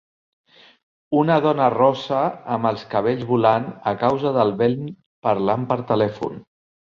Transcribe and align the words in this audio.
Una 1.23 1.35
dona 1.45 1.67
rossa 1.73 2.21
amb 2.55 2.69
els 2.69 2.85
cabells 2.93 3.27
volant 3.33 3.69
a 3.93 3.93
causa 4.05 4.33
del 4.39 4.55
vent 4.63 4.83
parlant 5.29 5.69
per 5.75 5.79
telèfon 5.95 6.43